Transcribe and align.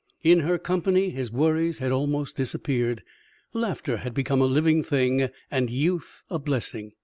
In 0.23 0.39
her 0.39 0.57
company 0.57 1.11
his 1.11 1.31
worries 1.31 1.77
had 1.77 1.91
almost 1.91 2.35
disappeared, 2.35 3.03
laughter 3.53 3.97
had 3.97 4.15
become 4.15 4.41
a 4.41 4.45
living 4.45 4.81
thing, 4.83 5.29
and 5.51 5.69
youth 5.69 6.23
a 6.27 6.39
blessing. 6.39 6.93